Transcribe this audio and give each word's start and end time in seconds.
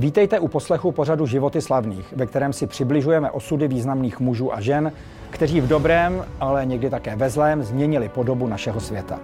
Vítejte 0.00 0.38
u 0.38 0.48
poslechu 0.48 0.92
pořadu 0.92 1.26
Životy 1.26 1.60
slavných, 1.60 2.14
ve 2.16 2.26
kterém 2.26 2.52
si 2.52 2.66
přibližujeme 2.66 3.30
osudy 3.30 3.68
významných 3.68 4.20
mužů 4.20 4.54
a 4.54 4.60
žen, 4.60 4.92
kteří 5.30 5.60
v 5.60 5.68
dobrém, 5.68 6.24
ale 6.40 6.66
někdy 6.66 6.90
také 6.90 7.16
ve 7.16 7.30
zlém 7.30 7.62
změnili 7.62 8.08
podobu 8.08 8.46
našeho 8.46 8.80
světa. 8.80 9.18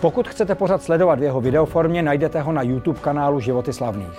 Pokud 0.00 0.28
chcete 0.28 0.54
pořad 0.54 0.82
sledovat 0.82 1.20
v 1.20 1.22
jeho 1.22 1.40
videoformě, 1.40 2.02
najdete 2.02 2.40
ho 2.40 2.52
na 2.52 2.62
YouTube 2.62 3.00
kanálu 3.00 3.40
Životy 3.40 3.72
slavných. 3.72 4.18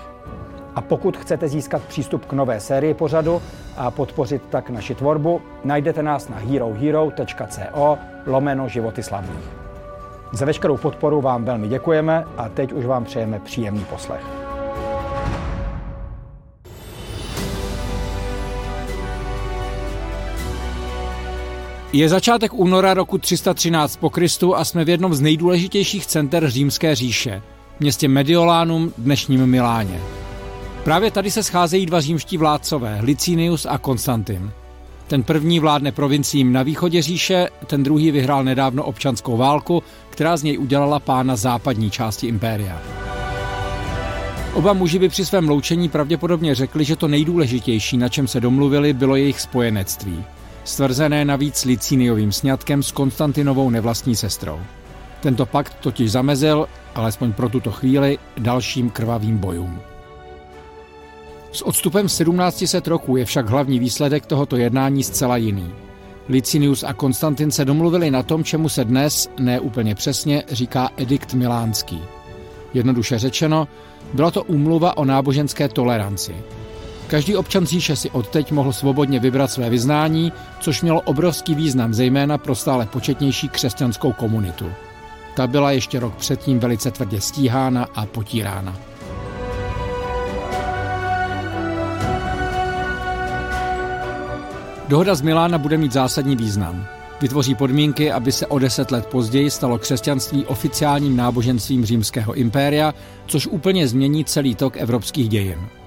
A 0.75 0.81
pokud 0.81 1.17
chcete 1.17 1.47
získat 1.47 1.81
přístup 1.81 2.25
k 2.25 2.33
nové 2.33 2.59
sérii 2.59 2.93
pořadu 2.93 3.41
a 3.77 3.91
podpořit 3.91 4.41
tak 4.49 4.69
naši 4.69 4.95
tvorbu, 4.95 5.41
najdete 5.63 6.03
nás 6.03 6.29
na 6.29 6.37
herohero.co 6.37 7.97
lomeno 8.25 8.67
Životy 8.67 9.03
slavných. 9.03 9.49
Za 10.31 10.45
veškerou 10.45 10.77
podporu 10.77 11.21
vám 11.21 11.45
velmi 11.45 11.67
děkujeme 11.67 12.25
a 12.37 12.49
teď 12.49 12.73
už 12.73 12.85
vám 12.85 13.05
přejeme 13.05 13.39
příjemný 13.39 13.85
poslech. 13.89 14.40
Je 21.93 22.09
začátek 22.09 22.53
února 22.53 22.93
roku 22.93 23.17
313 23.17 23.95
po 23.95 24.09
Kristu 24.09 24.55
a 24.55 24.65
jsme 24.65 24.85
v 24.85 24.89
jednom 24.89 25.13
z 25.13 25.21
nejdůležitějších 25.21 26.05
center 26.05 26.49
římské 26.49 26.95
říše, 26.95 27.41
městě 27.79 28.07
Mediolánum, 28.07 28.93
dnešním 28.97 29.45
Miláně. 29.45 30.01
Právě 30.83 31.11
tady 31.11 31.31
se 31.31 31.43
scházejí 31.43 31.85
dva 31.85 32.01
římští 32.01 32.37
vládcové, 32.37 32.99
Licinius 33.01 33.67
a 33.69 33.77
Konstantin. 33.77 34.51
Ten 35.07 35.23
první 35.23 35.59
vládne 35.59 35.91
provinciím 35.91 36.53
na 36.53 36.63
východě 36.63 37.01
říše, 37.01 37.49
ten 37.67 37.83
druhý 37.83 38.11
vyhrál 38.11 38.43
nedávno 38.43 38.83
občanskou 38.83 39.37
válku, 39.37 39.83
která 40.09 40.37
z 40.37 40.43
něj 40.43 40.59
udělala 40.59 40.99
pána 40.99 41.35
západní 41.35 41.91
části 41.91 42.27
impéria. 42.27 42.81
Oba 44.53 44.73
muži 44.73 44.99
by 44.99 45.09
při 45.09 45.25
svém 45.25 45.49
loučení 45.49 45.89
pravděpodobně 45.89 46.55
řekli, 46.55 46.85
že 46.85 46.95
to 46.95 47.07
nejdůležitější, 47.07 47.97
na 47.97 48.09
čem 48.09 48.27
se 48.27 48.39
domluvili, 48.39 48.93
bylo 48.93 49.15
jejich 49.15 49.41
spojenectví– 49.41 50.23
stvrzené 50.63 51.25
navíc 51.25 51.65
Licíniovým 51.65 52.31
sňatkem 52.31 52.83
s 52.83 52.91
Konstantinovou 52.91 53.69
nevlastní 53.69 54.15
sestrou. 54.15 54.59
Tento 55.21 55.45
pakt 55.45 55.75
totiž 55.79 56.11
zamezil, 56.11 56.67
alespoň 56.95 57.33
pro 57.33 57.49
tuto 57.49 57.71
chvíli, 57.71 58.17
dalším 58.37 58.89
krvavým 58.89 59.37
bojům. 59.37 59.79
S 61.51 61.61
odstupem 61.61 62.07
1700 62.07 62.87
roků 62.87 63.17
je 63.17 63.25
však 63.25 63.49
hlavní 63.49 63.79
výsledek 63.79 64.25
tohoto 64.25 64.57
jednání 64.57 65.03
zcela 65.03 65.37
jiný. 65.37 65.73
Licinius 66.29 66.83
a 66.83 66.93
Konstantin 66.93 67.51
se 67.51 67.65
domluvili 67.65 68.11
na 68.11 68.23
tom, 68.23 68.43
čemu 68.43 68.69
se 68.69 68.85
dnes, 68.85 69.29
ne 69.39 69.59
úplně 69.59 69.95
přesně, 69.95 70.43
říká 70.51 70.89
edikt 70.97 71.33
milánský. 71.33 72.01
Jednoduše 72.73 73.19
řečeno, 73.19 73.67
byla 74.13 74.31
to 74.31 74.43
úmluva 74.43 74.97
o 74.97 75.05
náboženské 75.05 75.69
toleranci– 75.69 76.35
Každý 77.11 77.35
občan 77.35 77.65
říše 77.65 77.95
si 77.95 78.09
odteď 78.09 78.51
mohl 78.51 78.73
svobodně 78.73 79.19
vybrat 79.19 79.51
své 79.51 79.69
vyznání, 79.69 80.33
což 80.59 80.81
mělo 80.81 81.01
obrovský 81.01 81.55
význam 81.55 81.93
zejména 81.93 82.37
pro 82.37 82.55
stále 82.55 82.85
početnější 82.85 83.49
křesťanskou 83.49 84.11
komunitu. 84.11 84.71
Ta 85.35 85.47
byla 85.47 85.71
ještě 85.71 85.99
rok 85.99 86.15
předtím 86.15 86.59
velice 86.59 86.91
tvrdě 86.91 87.21
stíhána 87.21 87.87
a 87.95 88.05
potírána. 88.05 88.77
Dohoda 94.87 95.15
z 95.15 95.21
Milána 95.21 95.57
bude 95.57 95.77
mít 95.77 95.91
zásadní 95.91 96.35
význam. 96.35 96.85
Vytvoří 97.21 97.55
podmínky, 97.55 98.11
aby 98.11 98.31
se 98.31 98.47
o 98.47 98.59
deset 98.59 98.91
let 98.91 99.05
později 99.05 99.49
stalo 99.51 99.77
křesťanství 99.77 100.45
oficiálním 100.45 101.15
náboženstvím 101.15 101.85
římského 101.85 102.33
impéria, 102.33 102.93
což 103.25 103.47
úplně 103.47 103.87
změní 103.87 104.25
celý 104.25 104.55
tok 104.55 104.77
evropských 104.77 105.29
dějin. 105.29 105.80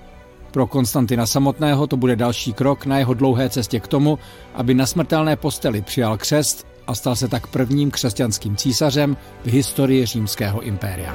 Pro 0.54 0.66
Konstantina 0.66 1.26
samotného 1.26 1.87
to 1.87 1.97
bude 1.97 2.16
další 2.16 2.53
krok 2.53 2.87
na 2.87 2.98
jeho 2.98 3.15
dlouhé 3.15 3.48
cestě 3.50 3.81
k 3.81 3.88
tomu, 3.88 4.19
aby 4.54 4.75
na 4.75 4.87
smrtelné 4.87 5.37
posteli 5.37 5.82
přijal 5.82 6.19
křest 6.19 6.66
a 6.87 6.94
stal 6.94 7.16
se 7.16 7.28
tak 7.28 7.47
prvním 7.47 7.91
křesťanským 7.91 8.56
císařem 8.56 9.16
v 9.44 9.50
historii 9.50 10.06
římského 10.06 10.60
impéria. 10.60 11.15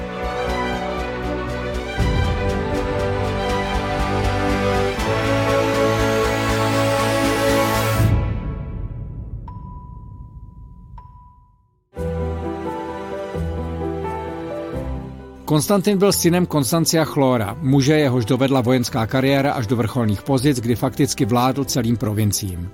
Konstantin 15.50 15.98
byl 15.98 16.12
synem 16.12 16.46
Konstancia 16.46 17.04
Chlora, 17.04 17.56
muže 17.60 17.98
jehož 17.98 18.24
dovedla 18.24 18.60
vojenská 18.60 19.06
kariéra 19.06 19.52
až 19.52 19.66
do 19.66 19.76
vrcholných 19.76 20.22
pozic, 20.22 20.60
kdy 20.60 20.76
fakticky 20.76 21.24
vládl 21.24 21.64
celým 21.64 21.96
provinciím. 21.96 22.70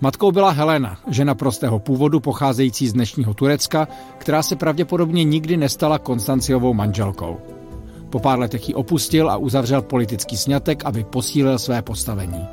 Matkou 0.00 0.32
byla 0.32 0.50
Helena, 0.50 0.98
žena 1.08 1.34
prostého 1.34 1.78
původu 1.78 2.20
pocházející 2.20 2.88
z 2.88 2.92
dnešního 2.92 3.34
Turecka, 3.34 3.88
která 4.18 4.42
se 4.42 4.56
pravděpodobně 4.56 5.24
nikdy 5.24 5.56
nestala 5.56 5.98
Konstanciovou 5.98 6.74
manželkou. 6.74 7.40
Po 8.10 8.20
pár 8.20 8.38
letech 8.38 8.68
ji 8.68 8.74
opustil 8.74 9.30
a 9.30 9.36
uzavřel 9.36 9.82
politický 9.82 10.36
sňatek, 10.36 10.84
aby 10.84 11.04
posílil 11.04 11.58
své 11.58 11.82
postavení. 11.82 12.44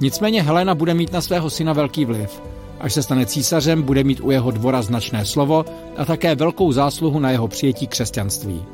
Nicméně 0.00 0.42
Helena 0.42 0.74
bude 0.74 0.94
mít 0.94 1.12
na 1.12 1.20
svého 1.20 1.50
syna 1.50 1.72
velký 1.72 2.04
vliv– 2.04 2.42
Až 2.80 2.92
se 2.92 3.02
stane 3.02 3.26
císařem, 3.26 3.82
bude 3.82 4.04
mít 4.04 4.20
u 4.20 4.30
jeho 4.30 4.50
dvora 4.50 4.82
značné 4.82 5.26
slovo 5.26 5.64
a 5.96 6.04
také 6.04 6.34
velkou 6.34 6.72
zásluhu 6.72 7.20
na 7.20 7.30
jeho 7.30 7.48
přijetí 7.48 7.86
křesťanství. 7.86 8.64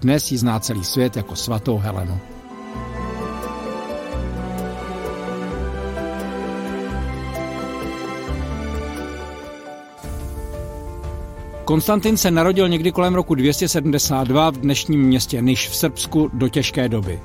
Dnes 0.00 0.32
ji 0.32 0.38
zná 0.38 0.60
celý 0.60 0.84
svět 0.84 1.16
jako 1.16 1.36
svatou 1.36 1.78
Helenu. 1.78 2.18
Konstantin 11.64 12.16
se 12.16 12.30
narodil 12.30 12.68
někdy 12.68 12.92
kolem 12.92 13.14
roku 13.14 13.34
272 13.34 14.50
v 14.50 14.56
dnešním 14.56 15.02
městě 15.02 15.40
Niš 15.40 15.68
v 15.68 15.76
Srbsku 15.76 16.30
do 16.32 16.48
těžké 16.48 16.88
doby. 16.88 17.20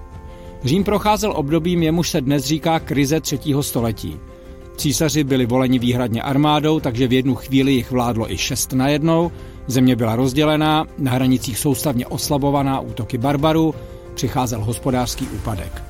Řím 0.64 0.84
procházel 0.84 1.34
obdobím, 1.36 1.84
jemuž 1.84 2.10
se 2.10 2.22
dnes 2.22 2.44
říká 2.44 2.80
krize 2.80 3.22
třetího 3.22 3.64
století– 3.64 4.20
Císaři 4.76 5.24
byli 5.24 5.46
voleni 5.46 5.80
výhradně 5.80 6.22
armádou, 6.22 6.80
takže 6.80 7.08
v 7.08 7.14
jednu 7.14 7.36
chvíli 7.36 7.72
jich 7.72 7.92
vládlo 7.92 8.32
i 8.32 8.38
šest 8.38 8.74
najednou, 8.74 9.32
Země 9.68 9.96
byla 9.96 10.16
rozdělená, 10.16 10.86
na 10.98 11.12
hranicích 11.12 11.58
soustavně 11.58 12.08
oslabovaná 12.08 12.80
útoky 12.80 13.18
barbaru, 13.18 13.76
přicházel 14.14 14.64
hospodářský 14.64 15.28
úpadek. 15.28 15.84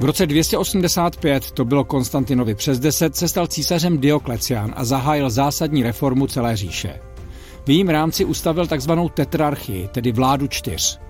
V 0.00 0.04
roce 0.04 0.26
285, 0.26 1.50
to 1.50 1.64
bylo 1.64 1.84
Konstantinovi 1.84 2.54
přes 2.54 2.78
10, 2.78 3.16
se 3.16 3.28
stal 3.28 3.46
císařem 3.46 3.98
Dioklecián 3.98 4.72
a 4.76 4.84
zahájil 4.84 5.30
zásadní 5.30 5.82
reformu 5.82 6.26
celé 6.26 6.56
říše. 6.56 7.00
V 7.66 7.70
jejím 7.70 7.88
rámci 7.88 8.24
ustavil 8.24 8.66
tzv. 8.66 8.92
tetrarchii, 9.14 9.88
tedy 9.88 10.12
vládu 10.12 10.46
čtyř. 10.46 11.00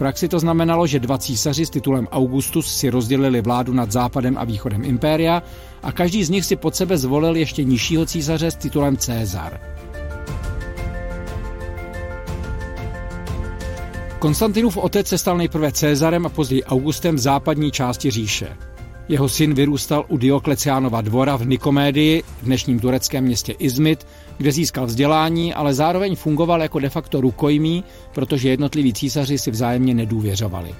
Praxi 0.00 0.28
to 0.28 0.38
znamenalo, 0.40 0.86
že 0.86 0.98
dva 0.98 1.18
císaři 1.18 1.66
s 1.66 1.70
titulem 1.70 2.08
Augustus 2.08 2.76
si 2.76 2.90
rozdělili 2.90 3.40
vládu 3.40 3.72
nad 3.72 3.92
západem 3.92 4.38
a 4.38 4.44
východem 4.44 4.84
impéria 4.84 5.42
a 5.82 5.92
každý 5.92 6.24
z 6.24 6.30
nich 6.30 6.44
si 6.44 6.56
pod 6.56 6.76
sebe 6.76 6.98
zvolil 6.98 7.36
ještě 7.36 7.64
nižšího 7.64 8.06
císaře 8.06 8.50
s 8.50 8.54
titulem 8.54 8.96
Cézar. 8.96 9.60
Konstantinův 14.18 14.76
otec 14.76 15.08
se 15.08 15.18
stal 15.18 15.36
nejprve 15.36 15.72
Cézarem 15.72 16.26
a 16.26 16.28
později 16.28 16.64
Augustem 16.64 17.16
v 17.16 17.18
západní 17.18 17.70
části 17.70 18.10
říše. 18.10 18.56
Jeho 19.10 19.28
syn 19.28 19.54
vyrůstal 19.54 20.04
u 20.08 20.16
Diokleciánova 20.16 21.00
dvora 21.00 21.36
v 21.36 21.46
Nikomédii, 21.46 22.22
v 22.42 22.44
dnešním 22.44 22.78
tureckém 22.78 23.24
městě 23.24 23.52
Izmit, 23.52 24.06
kde 24.38 24.52
získal 24.52 24.86
vzdělání, 24.86 25.54
ale 25.54 25.74
zároveň 25.74 26.16
fungoval 26.16 26.62
jako 26.62 26.78
de 26.78 26.88
facto 26.88 27.20
rukojmí, 27.20 27.84
protože 28.14 28.48
jednotliví 28.48 28.92
císaři 28.92 29.38
si 29.38 29.50
vzájemně 29.50 29.94
nedůvěřovali. 29.94 30.74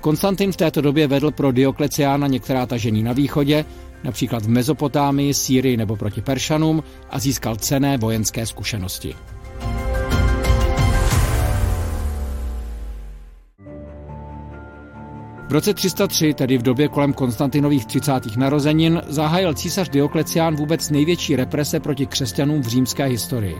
Konstantin 0.00 0.52
v 0.52 0.56
této 0.56 0.80
době 0.80 1.06
vedl 1.06 1.30
pro 1.30 1.52
Diokleciána 1.52 2.26
některá 2.26 2.66
tažení 2.66 3.02
na 3.02 3.12
východě, 3.12 3.64
například 4.04 4.42
v 4.42 4.48
Mezopotámii, 4.48 5.34
Sýrii 5.34 5.76
nebo 5.76 5.96
proti 5.96 6.20
Peršanům 6.20 6.82
a 7.10 7.18
získal 7.18 7.56
cené 7.56 7.98
vojenské 7.98 8.46
zkušenosti. 8.46 9.14
V 15.50 15.52
roce 15.52 15.74
303, 15.74 16.34
tedy 16.34 16.58
v 16.58 16.62
době 16.62 16.88
kolem 16.88 17.12
Konstantinových 17.12 17.86
30. 17.86 18.36
narozenin, 18.36 19.02
zahájil 19.08 19.54
císař 19.54 19.88
Dioklecián 19.88 20.56
vůbec 20.56 20.90
největší 20.90 21.36
represe 21.36 21.80
proti 21.80 22.06
křesťanům 22.06 22.62
v 22.62 22.66
římské 22.66 23.04
historii. 23.04 23.56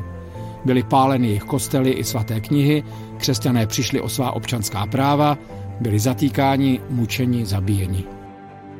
Byly 0.64 0.82
páleny 0.82 1.26
jejich 1.26 1.42
kostely 1.42 1.90
i 1.90 2.04
svaté 2.04 2.40
knihy, 2.40 2.82
křesťané 3.16 3.66
přišli 3.66 4.00
o 4.00 4.08
svá 4.08 4.32
občanská 4.32 4.86
práva, 4.86 5.38
byli 5.80 5.98
zatýkáni, 5.98 6.80
mučeni, 6.90 7.46
zabíjeni. 7.46 8.04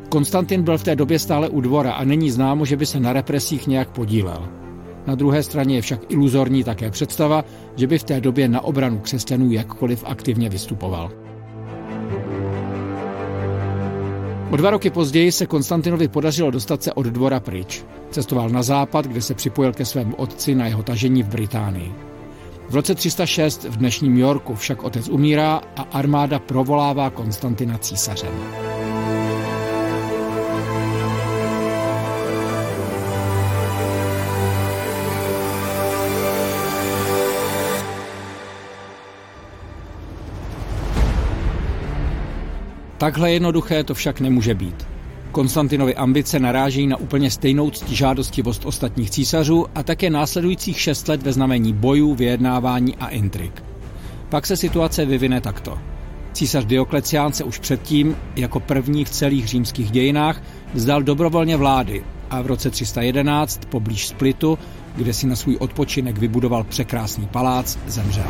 Konstantin 0.08 0.62
byl 0.62 0.78
v 0.78 0.84
té 0.84 0.96
době 0.96 1.18
stále 1.18 1.48
u 1.48 1.60
dvora 1.60 1.92
a 1.92 2.04
není 2.04 2.30
známo, 2.30 2.64
že 2.64 2.76
by 2.76 2.86
se 2.86 3.00
na 3.00 3.12
represích 3.12 3.66
nějak 3.66 3.90
podílel. 3.90 4.48
Na 5.06 5.14
druhé 5.14 5.42
straně 5.42 5.74
je 5.74 5.82
však 5.82 6.00
iluzorní 6.08 6.64
také 6.64 6.90
představa, 6.90 7.44
že 7.76 7.86
by 7.86 7.98
v 7.98 8.04
té 8.04 8.20
době 8.20 8.48
na 8.48 8.60
obranu 8.60 8.98
křesťanů 8.98 9.52
jakkoliv 9.52 10.04
aktivně 10.06 10.48
vystupoval. 10.48 11.29
O 14.50 14.56
dva 14.56 14.70
roky 14.70 14.90
později 14.90 15.32
se 15.32 15.46
Konstantinovi 15.46 16.08
podařilo 16.08 16.50
dostat 16.50 16.82
se 16.82 16.92
od 16.92 17.06
dvora 17.06 17.40
pryč. 17.40 17.84
Cestoval 18.10 18.48
na 18.48 18.62
západ, 18.62 19.06
kde 19.06 19.22
se 19.22 19.34
připojil 19.34 19.72
ke 19.72 19.84
svému 19.84 20.16
otci 20.16 20.54
na 20.54 20.66
jeho 20.66 20.82
tažení 20.82 21.22
v 21.22 21.28
Británii. 21.28 21.92
V 22.68 22.74
roce 22.74 22.94
306 22.94 23.64
v 23.64 23.76
dnešním 23.76 24.18
Yorku 24.18 24.54
však 24.54 24.82
otec 24.82 25.08
umírá 25.08 25.60
a 25.76 25.82
armáda 25.82 26.38
provolává 26.38 27.10
Konstantina 27.10 27.78
císařem. 27.78 28.69
Takhle 43.00 43.32
jednoduché 43.32 43.84
to 43.84 43.94
však 43.94 44.20
nemůže 44.20 44.54
být. 44.54 44.86
Konstantinovi 45.32 45.94
ambice 45.94 46.38
narážejí 46.38 46.86
na 46.86 46.96
úplně 46.96 47.30
stejnou 47.30 47.70
ctižádostivost 47.70 48.64
ostatních 48.64 49.10
císařů 49.10 49.66
a 49.74 49.82
také 49.82 50.10
následujících 50.10 50.80
šest 50.80 51.08
let 51.08 51.22
ve 51.22 51.32
znamení 51.32 51.72
bojů, 51.72 52.14
vyjednávání 52.14 52.96
a 52.96 53.08
intrik. 53.08 53.62
Pak 54.28 54.46
se 54.46 54.56
situace 54.56 55.04
vyvine 55.06 55.40
takto. 55.40 55.78
Císař 56.32 56.64
Dioklecián 56.64 57.32
se 57.32 57.44
už 57.44 57.58
předtím, 57.58 58.16
jako 58.36 58.60
první 58.60 59.04
v 59.04 59.10
celých 59.10 59.48
římských 59.48 59.90
dějinách, 59.90 60.42
vzdal 60.74 61.02
dobrovolně 61.02 61.56
vlády 61.56 62.04
a 62.30 62.42
v 62.42 62.46
roce 62.46 62.70
311 62.70 63.60
poblíž 63.68 64.06
Splitu, 64.06 64.58
kde 64.96 65.12
si 65.12 65.26
na 65.26 65.36
svůj 65.36 65.56
odpočinek 65.56 66.18
vybudoval 66.18 66.64
překrásný 66.64 67.26
palác, 67.26 67.78
zemřel. 67.86 68.26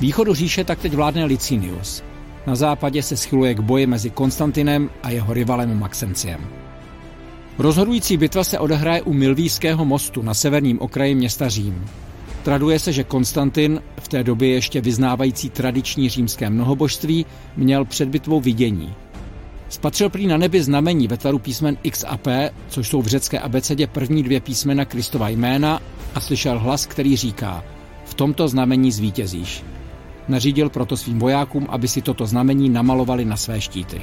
Východu 0.00 0.34
říše 0.34 0.64
tak 0.64 0.78
teď 0.78 0.94
vládne 0.94 1.24
Licinius. 1.24 2.02
Na 2.46 2.54
západě 2.54 3.02
se 3.02 3.16
schyluje 3.16 3.54
k 3.54 3.60
boji 3.60 3.86
mezi 3.86 4.10
Konstantinem 4.10 4.90
a 5.02 5.10
jeho 5.10 5.34
rivalem 5.34 5.78
Maxenciem. 5.78 6.46
Rozhodující 7.58 8.16
bitva 8.16 8.44
se 8.44 8.58
odehraje 8.58 9.02
u 9.02 9.12
Milvíského 9.12 9.84
mostu 9.84 10.22
na 10.22 10.34
severním 10.34 10.80
okraji 10.80 11.14
města 11.14 11.48
Řím. 11.48 11.84
Traduje 12.42 12.78
se, 12.78 12.92
že 12.92 13.04
Konstantin, 13.04 13.82
v 14.00 14.08
té 14.08 14.24
době 14.24 14.48
ještě 14.48 14.80
vyznávající 14.80 15.50
tradiční 15.50 16.08
římské 16.08 16.50
mnohobožství, 16.50 17.26
měl 17.56 17.84
před 17.84 18.08
bitvou 18.08 18.40
vidění. 18.40 18.94
Spatřil 19.68 20.10
prý 20.10 20.26
na 20.26 20.36
nebi 20.36 20.62
znamení 20.62 21.08
ve 21.08 21.16
tvaru 21.16 21.38
písmen 21.38 21.76
X 21.82 22.04
a 22.08 22.16
P, 22.16 22.50
což 22.68 22.88
jsou 22.88 23.02
v 23.02 23.06
řecké 23.06 23.38
abecedě 23.38 23.86
první 23.86 24.22
dvě 24.22 24.40
písmena 24.40 24.84
Kristova 24.84 25.28
jména, 25.28 25.80
a 26.14 26.20
slyšel 26.20 26.58
hlas, 26.58 26.86
který 26.86 27.16
říká: 27.16 27.64
V 28.04 28.14
tomto 28.14 28.48
znamení 28.48 28.92
zvítězíš. 28.92 29.64
Nařídil 30.30 30.70
proto 30.70 30.96
svým 30.96 31.18
vojákům, 31.18 31.66
aby 31.68 31.88
si 31.88 32.02
toto 32.02 32.26
znamení 32.26 32.68
namalovali 32.68 33.24
na 33.24 33.36
své 33.36 33.60
štíty. 33.60 34.00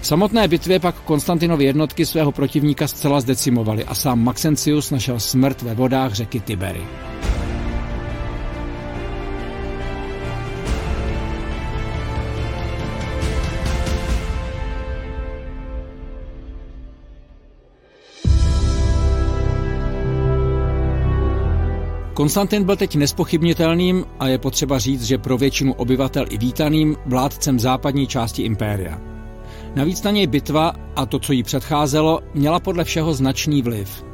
V 0.00 0.06
samotné 0.06 0.48
bitvě 0.48 0.80
pak 0.80 0.94
Konstantinovy 1.00 1.64
jednotky 1.64 2.06
svého 2.06 2.32
protivníka 2.32 2.88
zcela 2.88 3.20
zdecimovali 3.20 3.84
a 3.84 3.94
sám 3.94 4.24
Maxencius 4.24 4.90
našel 4.90 5.20
smrt 5.20 5.62
ve 5.62 5.74
vodách 5.74 6.12
řeky 6.12 6.40
Tibery. 6.40 6.82
Konstantin 22.16 22.64
byl 22.64 22.76
teď 22.76 22.96
nespochybnitelným 22.96 24.04
a 24.20 24.28
je 24.28 24.38
potřeba 24.38 24.78
říct, 24.78 25.02
že 25.02 25.18
pro 25.18 25.38
většinu 25.38 25.72
obyvatel 25.72 26.24
i 26.30 26.38
vítaným 26.38 26.96
vládcem 27.06 27.60
západní 27.60 28.06
části 28.06 28.42
impéria. 28.42 29.00
Navíc 29.74 30.02
na 30.02 30.10
něj 30.10 30.26
bitva 30.26 30.72
a 30.96 31.06
to, 31.06 31.18
co 31.18 31.32
jí 31.32 31.42
předcházelo, 31.42 32.20
měla 32.34 32.60
podle 32.60 32.84
všeho 32.84 33.14
značný 33.14 33.62
vliv. 33.62 34.04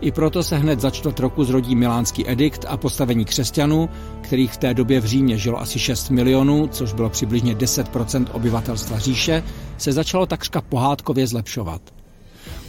I 0.00 0.12
proto 0.12 0.42
se 0.42 0.56
hned 0.56 0.80
za 0.80 0.90
čtvrt 0.90 1.20
roku 1.20 1.44
zrodí 1.44 1.76
milánský 1.76 2.30
edikt 2.30 2.64
a 2.68 2.76
postavení 2.76 3.24
křesťanů, 3.24 3.88
kterých 4.20 4.52
v 4.52 4.56
té 4.56 4.74
době 4.74 5.00
v 5.00 5.04
Římě 5.04 5.38
žilo 5.38 5.60
asi 5.60 5.78
6 5.78 6.10
milionů, 6.10 6.66
což 6.66 6.92
bylo 6.92 7.10
přibližně 7.10 7.54
10% 7.54 8.26
obyvatelstva 8.32 8.98
říše, 8.98 9.42
se 9.78 9.92
začalo 9.92 10.26
takřka 10.26 10.60
pohádkově 10.60 11.26
zlepšovat. 11.26 11.82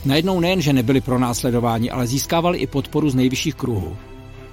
Najednou 0.05 0.39
nejen, 0.39 0.61
že 0.61 0.73
nebyli 0.73 1.01
pronásledováni, 1.01 1.91
ale 1.91 2.07
získávali 2.07 2.57
i 2.57 2.67
podporu 2.67 3.09
z 3.09 3.15
nejvyšších 3.15 3.55
kruhů. 3.55 3.97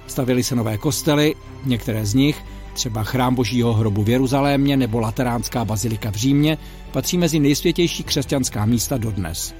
Stavili 0.07 0.43
se 0.43 0.55
nové 0.55 0.77
kostely, 0.77 1.35
některé 1.65 2.05
z 2.05 2.13
nich, 2.13 2.43
třeba 2.73 3.03
chrám 3.03 3.35
božího 3.35 3.73
hrobu 3.73 4.03
v 4.03 4.09
Jeruzalémě 4.09 4.77
nebo 4.77 4.99
Lateránská 4.99 5.65
bazilika 5.65 6.11
v 6.11 6.15
Římě, 6.15 6.57
patří 6.91 7.17
mezi 7.17 7.39
nejsvětější 7.39 8.03
křesťanská 8.03 8.65
místa 8.65 8.97
dodnes. 8.97 9.55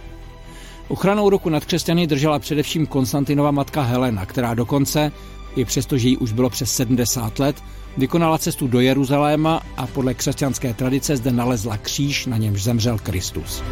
Ochranou 0.87 1.29
roku 1.29 1.49
nad 1.49 1.65
křesťany 1.65 2.07
držela 2.07 2.39
především 2.39 2.85
Konstantinova 2.85 3.51
matka 3.51 3.81
Helena, 3.81 4.25
která 4.25 4.53
dokonce, 4.53 5.11
i 5.55 5.65
přesto, 5.65 5.97
že 5.97 6.09
jí 6.09 6.17
už 6.17 6.31
bylo 6.31 6.49
přes 6.49 6.73
70 6.73 7.39
let, 7.39 7.63
vykonala 7.97 8.37
cestu 8.37 8.67
do 8.67 8.79
Jeruzaléma 8.79 9.61
a 9.77 9.87
podle 9.87 10.13
křesťanské 10.13 10.73
tradice 10.73 11.17
zde 11.17 11.31
nalezla 11.31 11.77
kříž, 11.77 12.25
na 12.25 12.37
němž 12.37 12.63
zemřel 12.63 12.97
Kristus. 12.99 13.63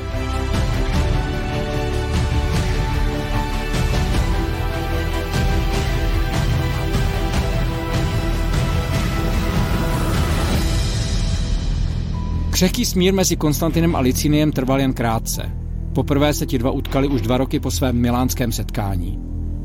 Křehký 12.56 12.86
smír 12.86 13.14
mezi 13.14 13.36
Konstantinem 13.36 13.96
a 13.96 14.00
Liciniem 14.00 14.52
trval 14.52 14.80
jen 14.80 14.94
krátce. 14.94 15.52
Poprvé 15.94 16.34
se 16.34 16.46
ti 16.46 16.58
dva 16.58 16.72
utkali 16.72 17.08
už 17.08 17.22
dva 17.22 17.38
roky 17.38 17.60
po 17.60 17.72
svém 17.72 17.96
milánském 17.96 18.52
setkání. 18.52 19.20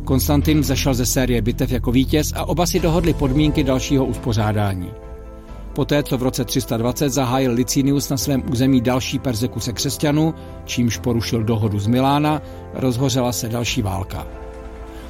Konstantin 0.05 0.63
zašel 0.65 0.95
ze 0.95 1.07
série 1.07 1.43
bitev 1.43 1.71
jako 1.71 1.93
vítěz 1.93 2.33
a 2.37 2.45
oba 2.45 2.67
si 2.67 2.81
dohodli 2.81 3.15
podmínky 3.15 3.65
dalšího 3.65 4.05
uspořádání. 4.05 4.91
Poté, 5.75 6.03
co 6.03 6.19
v 6.19 6.23
roce 6.23 6.45
320 6.45 7.11
zahájil 7.11 7.53
Licinius 7.53 8.09
na 8.09 8.17
svém 8.17 8.43
území 8.51 8.81
další 8.81 9.19
persekuce 9.19 9.73
křesťanů, 9.73 10.35
čímž 10.65 10.97
porušil 10.97 11.45
dohodu 11.45 11.79
z 11.79 11.87
Milána, 11.87 12.43
rozhořela 12.75 13.33
se 13.33 13.49
další 13.49 13.83
válka. 13.83 14.27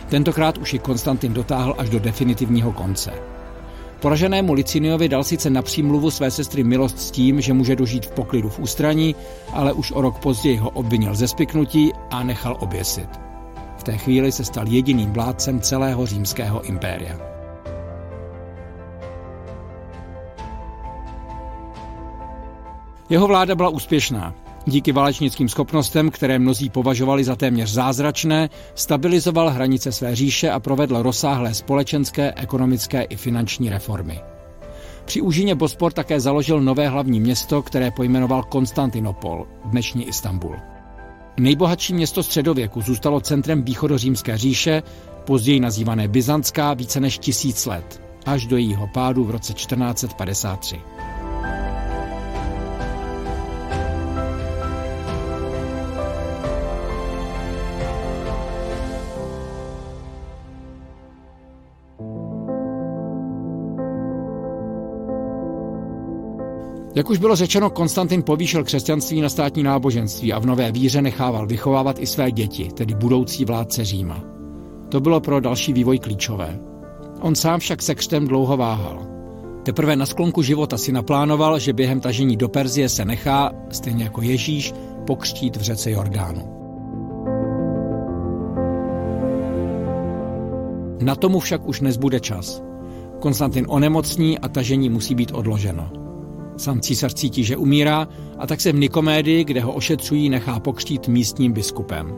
Tentokrát 0.09 0.59
už 0.59 0.73
ji 0.73 0.79
Konstantin 0.79 1.33
dotáhl 1.33 1.75
až 1.79 1.91
do 1.91 1.99
definitivního 1.99 2.73
konce. 2.73 3.40
Poraženému 4.01 4.53
Liciniovi 4.53 5.09
dal 5.09 5.25
sice 5.25 5.51
na 5.51 5.63
přímluvu 5.63 6.11
své 6.11 6.31
sestry 6.31 6.65
milost 6.65 6.99
s 6.99 7.11
tím, 7.11 7.41
že 7.41 7.53
může 7.53 7.77
dožít 7.77 8.07
v 8.07 8.11
poklidu 8.11 8.49
v 8.49 8.59
ústraní, 8.59 9.15
ale 9.53 9.73
už 9.73 9.93
o 9.93 10.01
rok 10.01 10.19
později 10.19 10.57
ho 10.57 10.71
obvinil 10.71 11.15
ze 11.15 11.29
spiknutí 11.29 11.93
a 12.11 12.23
nechal 12.23 12.57
oběsit. 12.61 13.09
V 13.77 13.83
té 13.83 13.97
chvíli 13.97 14.33
se 14.33 14.45
stal 14.45 14.69
jediným 14.69 15.13
vládcem 15.13 15.61
celého 15.61 16.07
římského 16.07 16.63
impéria. 16.63 17.17
Jeho 23.09 23.27
vláda 23.27 23.55
byla 23.55 23.69
úspěšná. 23.69 24.35
Díky 24.67 24.93
válečnickým 24.93 25.49
schopnostem, 25.49 26.11
které 26.11 26.39
mnozí 26.39 26.71
považovali 26.71 27.25
za 27.25 27.37
téměř 27.37 27.73
zázračné, 27.73 28.51
stabilizoval 28.75 29.51
hranice 29.51 29.93
své 29.93 30.17
říše 30.17 30.51
a 30.51 30.61
provedl 30.61 31.03
rozsáhlé 31.03 31.55
společenské, 31.55 32.33
ekonomické 32.37 33.03
i 33.03 33.17
finanční 33.17 33.71
reformy. 33.71 34.21
Při 35.05 35.21
úžině 35.21 35.55
Bospor 35.55 35.93
také 35.93 36.21
založil 36.21 36.61
nové 36.61 36.89
hlavní 36.89 37.21
město, 37.21 37.63
které 37.63 37.91
pojmenoval 37.91 38.43
Konstantinopol, 38.43 39.47
dnešní 39.65 40.09
Istanbul. 40.09 40.57
Nejbohatší 41.41 41.95
město 41.95 42.23
středověku 42.23 42.81
zůstalo 42.81 43.21
centrem 43.21 43.63
východořímské 43.63 44.39
říše, 44.39 44.83
později 45.25 45.61
nazývané 45.61 46.09
Byzantská, 46.09 46.75
více 46.75 47.01
než 47.01 47.19
tisíc 47.19 47.67
let, 47.67 48.03
až 48.27 48.47
do 48.47 48.57
jejího 48.57 48.87
pádu 48.87 49.25
v 49.25 49.31
roce 49.31 49.53
1453. 49.53 50.81
Jak 67.01 67.11
už 67.11 67.19
bylo 67.19 67.37
řečeno, 67.37 67.71
Konstantin 67.71 68.23
povýšil 68.23 68.65
křesťanství 68.65 69.21
na 69.21 69.29
státní 69.29 69.63
náboženství 69.63 70.33
a 70.33 70.39
v 70.39 70.47
nové 70.47 70.73
víře 70.73 71.03
nechával 71.03 71.47
vychovávat 71.47 71.99
i 71.99 72.07
své 72.07 72.31
děti, 72.31 72.69
tedy 72.75 72.95
budoucí 72.95 73.45
vládce 73.45 73.85
Říma. 73.85 74.25
To 74.89 75.01
bylo 75.01 75.21
pro 75.21 75.41
další 75.41 75.73
vývoj 75.73 75.99
klíčové. 75.99 76.61
On 77.21 77.35
sám 77.35 77.61
však 77.61 77.83
se 77.83 77.95
křtem 77.95 78.29
dlouho 78.29 78.57
váhal. 78.57 79.07
Teprve 79.63 79.97
na 79.97 80.07
sklonku 80.07 80.43
života 80.43 80.79
si 80.79 80.93
naplánoval, 80.93 81.59
že 81.59 81.73
během 81.73 82.01
tažení 82.01 82.37
do 82.37 82.49
Perzie 82.49 82.89
se 82.89 83.05
nechá, 83.05 83.53
stejně 83.71 84.05
jako 84.05 84.23
Ježíš, 84.23 84.75
pokřtít 85.07 85.57
v 85.57 85.61
řece 85.61 85.91
Jordánu. 85.91 86.43
Na 91.03 91.17
tomu 91.17 91.41
však 91.41 91.69
už 91.69 91.81
nezbude 91.81 92.21
čas. 92.21 92.63
Konstantin 93.21 93.67
onemocní 93.69 94.39
a 94.39 94.49
tažení 94.49 94.89
musí 94.89 95.15
být 95.15 95.33
odloženo. 95.35 96.00
Sam 96.61 96.81
císař 96.81 97.15
cítí, 97.15 97.45
že 97.45 97.57
umírá 97.57 98.09
a 98.39 98.47
tak 98.47 98.61
se 98.61 98.73
v 98.73 98.75
Nikomédii, 98.75 99.45
kde 99.45 99.61
ho 99.61 99.73
ošetřují, 99.73 100.29
nechá 100.29 100.61
pokřtít 100.61 101.09
místním 101.09 101.53
biskupem. 101.53 102.15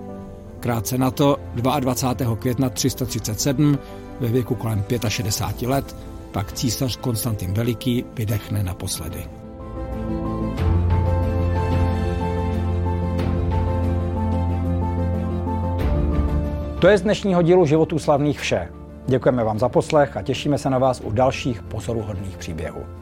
Krátce 0.60 0.98
na 0.98 1.10
to, 1.10 1.36
22. 1.54 2.36
května 2.36 2.70
337, 2.70 3.78
ve 4.20 4.28
věku 4.28 4.54
kolem 4.54 4.84
65 5.08 5.68
let, 5.68 5.96
pak 6.32 6.52
císař 6.52 6.96
Konstantin 6.96 7.54
Veliký 7.54 8.04
vydechne 8.14 8.62
naposledy. 8.62 9.24
To 16.80 16.88
je 16.88 16.98
z 16.98 17.02
dnešního 17.02 17.42
dílu 17.42 17.66
Životů 17.66 17.98
slavných 17.98 18.40
vše. 18.40 18.68
Děkujeme 19.06 19.44
vám 19.44 19.58
za 19.58 19.68
poslech 19.68 20.16
a 20.16 20.22
těšíme 20.22 20.58
se 20.58 20.70
na 20.70 20.78
vás 20.78 21.00
u 21.04 21.10
dalších 21.10 21.62
pozoruhodných 21.62 22.36
příběhů. 22.36 23.01